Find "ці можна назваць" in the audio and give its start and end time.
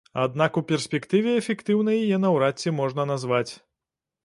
2.65-3.49